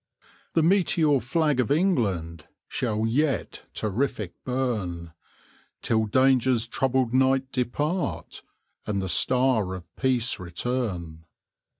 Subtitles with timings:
[0.53, 5.13] The meteor flag of England Shall yet terrific burn,
[5.83, 8.41] Till danger's troubled night depart
[8.87, 11.25] And the star of peace return.